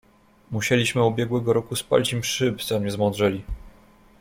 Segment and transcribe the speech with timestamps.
[0.51, 3.43] "Musieliśmy ubiegłego roku spalić im szyb, zanim zmądrzeli."